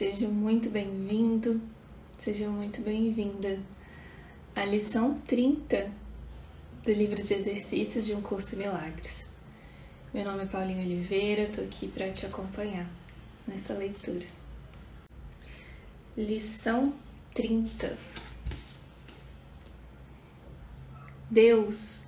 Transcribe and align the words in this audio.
Seja 0.00 0.28
muito 0.28 0.70
bem-vindo, 0.70 1.60
seja 2.16 2.48
muito 2.48 2.80
bem-vinda 2.80 3.60
à 4.56 4.64
lição 4.64 5.20
30 5.26 5.92
do 6.82 6.90
livro 6.90 7.22
de 7.22 7.34
exercícios 7.34 8.06
de 8.06 8.14
um 8.14 8.22
curso 8.22 8.56
Milagres. 8.56 9.28
Meu 10.14 10.24
nome 10.24 10.44
é 10.44 10.46
Paulinho 10.46 10.80
Oliveira, 10.80 11.42
estou 11.42 11.64
aqui 11.64 11.86
para 11.86 12.10
te 12.10 12.24
acompanhar 12.24 12.88
nessa 13.46 13.74
leitura. 13.74 14.24
Lição 16.16 16.94
30 17.34 17.94
Deus 21.30 22.06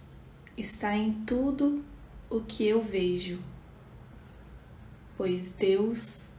está 0.56 0.96
em 0.96 1.12
tudo 1.26 1.84
o 2.30 2.40
que 2.40 2.66
eu 2.66 2.80
vejo, 2.82 3.38
pois 5.18 5.52
Deus 5.52 6.30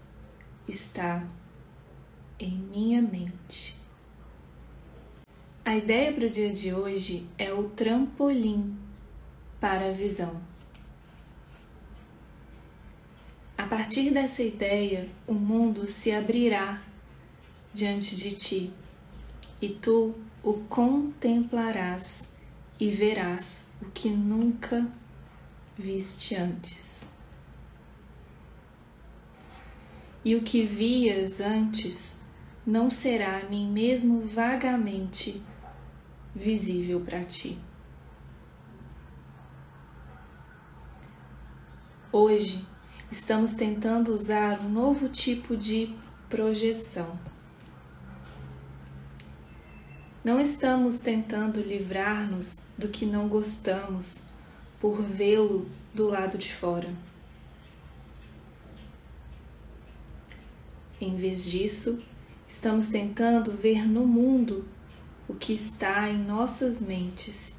está 0.68 1.24
em 2.40 2.52
minha 2.52 3.02
mente. 3.02 3.76
A 5.66 5.78
ideia 5.78 6.12
para 6.12 6.26
o 6.26 6.30
dia 6.30 6.52
de 6.52 6.74
hoje 6.74 7.26
é 7.38 7.54
o 7.54 7.70
trampolim 7.70 8.78
para 9.60 9.88
a 9.88 9.92
visão. 9.92 10.42
A 13.58 13.66
partir 13.66 14.12
dessa 14.12 14.44
ideia, 14.44 15.10
o 15.26 15.34
mundo 15.34 15.88
se 15.88 16.12
abrirá 16.12 16.82
diante 17.74 18.16
de 18.16 18.36
ti 18.36 18.74
e 19.62 19.70
tu 19.70 20.14
o 20.44 20.54
contemplarás 20.68 22.36
e 22.78 22.90
verás 22.90 23.72
o 23.82 23.86
que 23.92 24.10
nunca 24.10 24.86
viste 25.78 26.36
antes. 26.36 27.13
E 30.26 30.36
o 30.36 30.42
que 30.42 30.64
vias 30.64 31.42
antes 31.42 32.24
não 32.66 32.90
será 32.90 33.44
nem 33.50 33.68
mesmo 33.68 34.26
vagamente 34.26 35.42
visível 36.34 37.02
para 37.02 37.24
ti. 37.24 37.58
Hoje 42.12 42.66
estamos 43.12 43.54
tentando 43.54 44.14
usar 44.14 44.62
um 44.62 44.70
novo 44.70 45.10
tipo 45.10 45.58
de 45.58 45.94
projeção. 46.30 47.20
Não 50.24 50.40
estamos 50.40 51.00
tentando 51.00 51.60
livrar-nos 51.60 52.66
do 52.78 52.88
que 52.88 53.06
não 53.06 53.28
gostamos 53.28 54.28
por 54.80 55.02
vê-lo 55.02 55.68
do 55.94 56.08
lado 56.08 56.38
de 56.38 56.54
fora. 56.54 56.94
Em 61.04 61.16
vez 61.16 61.52
disso, 61.52 62.02
Estamos 62.56 62.88
tentando 62.88 63.52
ver 63.52 63.88
no 63.88 64.06
mundo 64.06 64.64
o 65.28 65.34
que 65.34 65.54
está 65.54 66.08
em 66.08 66.18
nossas 66.18 66.80
mentes 66.80 67.56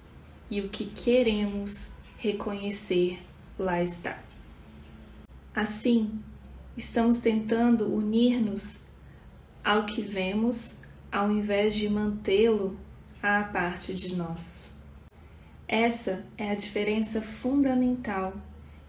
e 0.48 0.60
o 0.60 0.68
que 0.68 0.86
queremos 0.86 1.90
reconhecer 2.16 3.20
lá 3.58 3.82
está. 3.82 4.22
Assim, 5.52 6.22
estamos 6.76 7.18
tentando 7.18 7.92
unir-nos 7.92 8.84
ao 9.64 9.84
que 9.84 10.00
vemos 10.00 10.78
ao 11.10 11.28
invés 11.28 11.74
de 11.74 11.88
mantê-lo 11.88 12.78
à 13.20 13.42
parte 13.42 13.94
de 13.94 14.14
nós. 14.14 14.78
Essa 15.66 16.24
é 16.38 16.50
a 16.50 16.54
diferença 16.54 17.20
fundamental 17.20 18.32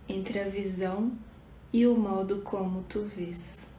entre 0.07 0.39
a 0.39 0.47
visão 0.47 1.13
e 1.73 1.87
o 1.87 1.97
modo 1.97 2.41
como 2.41 2.83
tu 2.83 3.03
vês. 3.03 3.74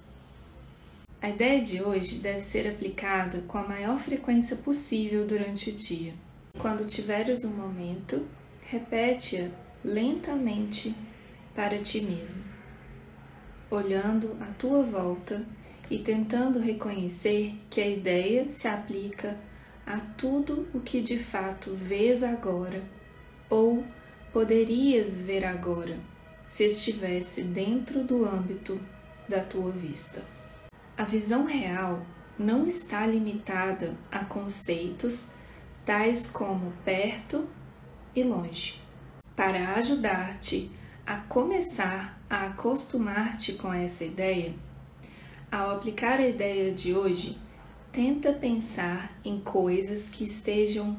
A 1.27 1.31
ideia 1.31 1.61
de 1.61 1.83
hoje 1.83 2.21
deve 2.21 2.41
ser 2.41 2.69
aplicada 2.69 3.41
com 3.49 3.59
a 3.59 3.67
maior 3.67 3.99
frequência 3.99 4.59
possível 4.59 5.27
durante 5.27 5.71
o 5.71 5.73
dia. 5.73 6.15
Quando 6.57 6.87
tiveres 6.87 7.45
um 7.45 7.51
momento, 7.51 8.25
repete-a 8.63 9.51
lentamente 9.85 10.95
para 11.53 11.81
ti 11.81 12.01
mesmo, 12.01 12.45
olhando 13.69 14.37
à 14.41 14.53
tua 14.53 14.85
volta 14.85 15.45
e 15.91 15.99
tentando 15.99 16.61
reconhecer 16.61 17.59
que 17.69 17.81
a 17.81 17.89
ideia 17.89 18.49
se 18.49 18.69
aplica 18.69 19.37
a 19.85 19.99
tudo 19.99 20.69
o 20.73 20.79
que 20.79 21.01
de 21.01 21.19
fato 21.19 21.75
vês 21.75 22.23
agora 22.23 22.85
ou 23.51 23.85
poderias 24.33 25.23
ver 25.23 25.45
agora 25.45 25.99
se 26.47 26.67
estivesse 26.67 27.43
dentro 27.43 28.05
do 28.05 28.25
âmbito 28.25 28.81
da 29.29 29.41
tua 29.41 29.73
vista. 29.73 30.36
A 30.99 31.05
visão 31.05 31.45
real 31.45 32.07
não 32.39 32.65
está 32.65 33.05
limitada 33.05 33.95
a 34.11 34.25
conceitos 34.25 35.33
tais 35.85 36.27
como 36.27 36.73
perto 36.87 37.47
e 38.15 38.23
longe. 38.23 38.81
Para 39.37 39.75
ajudar-te 39.75 40.71
a 41.07 41.19
começar 41.19 42.19
a 42.31 42.47
acostumar-te 42.47 43.53
com 43.53 43.71
essa 43.71 44.07
ideia, 44.07 44.55
ao 45.53 45.73
aplicar 45.77 46.19
a 46.19 46.27
ideia 46.27 46.73
de 46.73 46.95
hoje, 46.95 47.39
tenta 47.93 48.33
pensar 48.33 49.13
em 49.23 49.39
coisas 49.39 50.09
que 50.09 50.25
estejam 50.25 50.97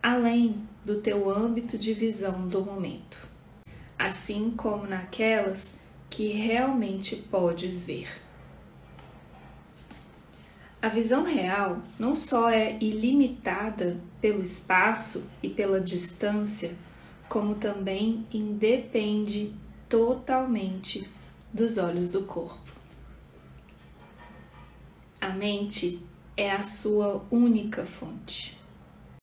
além 0.00 0.62
do 0.84 1.00
teu 1.00 1.28
âmbito 1.28 1.76
de 1.76 1.92
visão 1.92 2.46
do 2.46 2.64
momento, 2.64 3.26
assim 3.98 4.52
como 4.56 4.86
naquelas 4.86 5.80
que 6.08 6.28
realmente 6.28 7.16
podes 7.16 7.82
ver. 7.82 8.29
A 10.82 10.88
visão 10.88 11.24
real 11.24 11.82
não 11.98 12.14
só 12.16 12.48
é 12.48 12.78
ilimitada 12.80 14.00
pelo 14.18 14.40
espaço 14.40 15.30
e 15.42 15.48
pela 15.50 15.78
distância, 15.78 16.74
como 17.28 17.54
também 17.54 18.26
independe 18.32 19.52
totalmente 19.90 21.06
dos 21.52 21.76
olhos 21.76 22.08
do 22.08 22.22
corpo. 22.22 22.72
A 25.20 25.28
mente 25.28 26.00
é 26.34 26.50
a 26.50 26.62
sua 26.62 27.22
única 27.30 27.84
fonte. 27.84 28.58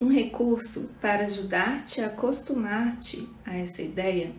Um 0.00 0.08
recurso 0.08 0.94
para 1.00 1.24
ajudar-te 1.24 2.00
a 2.00 2.06
acostumar-te 2.06 3.28
a 3.44 3.56
essa 3.56 3.82
ideia 3.82 4.30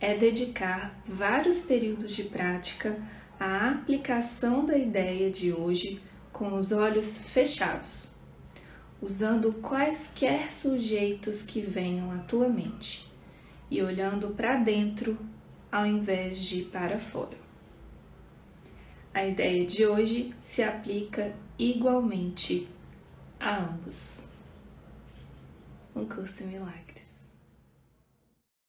é 0.00 0.16
dedicar 0.16 0.98
vários 1.04 1.60
períodos 1.60 2.16
de 2.16 2.24
prática 2.24 2.98
à 3.38 3.72
aplicação 3.72 4.64
da 4.64 4.78
ideia 4.78 5.30
de 5.30 5.52
hoje 5.52 6.00
com 6.36 6.54
os 6.54 6.70
olhos 6.70 7.16
fechados, 7.16 8.10
usando 9.00 9.54
quaisquer 9.54 10.52
sujeitos 10.52 11.40
que 11.40 11.62
venham 11.62 12.12
à 12.12 12.18
tua 12.18 12.46
mente 12.46 13.10
e 13.70 13.82
olhando 13.82 14.34
para 14.34 14.56
dentro 14.56 15.18
ao 15.72 15.86
invés 15.86 16.42
de 16.42 16.64
para 16.64 16.98
fora. 16.98 17.38
A 19.14 19.24
ideia 19.24 19.64
de 19.64 19.86
hoje 19.86 20.34
se 20.38 20.62
aplica 20.62 21.34
igualmente 21.58 22.68
a 23.40 23.56
ambos. 23.56 24.34
Um 25.94 26.04
curso 26.04 26.44
milagre. 26.44 27.05